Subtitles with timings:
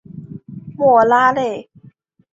[0.75, 1.69] 莫拉内。